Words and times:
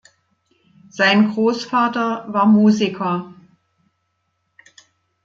Sein 0.89 1.31
Großvater 1.31 2.25
war 2.33 2.47
Musiker. 2.47 3.35